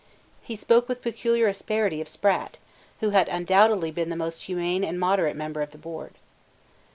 He 0.41 0.55
spoke 0.55 0.89
with 0.89 1.03
peculiar 1.03 1.47
asperity 1.47 2.01
of 2.01 2.09
Sprat, 2.09 2.57
who 3.01 3.11
had 3.11 3.27
undoubtedly 3.27 3.91
been 3.91 4.09
the 4.09 4.15
most 4.15 4.45
humane 4.45 4.83
and 4.83 4.99
moderate 4.99 5.35
member 5.35 5.61
of 5.61 5.69
the 5.69 5.77
board. 5.77 6.15